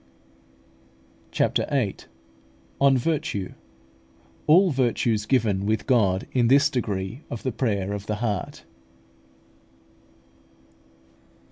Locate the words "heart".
8.15-8.63